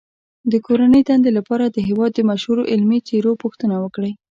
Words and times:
د 0.51 0.53
کورنۍ 0.65 1.01
دندې 1.09 1.31
لپاره 1.37 1.65
د 1.67 1.77
هېواد 1.87 2.11
د 2.15 2.19
مشهورو 2.29 2.69
علمي 2.71 2.99
څیرو 3.07 3.31
پوښتنه 3.43 3.75
وکړئ. 3.83 4.11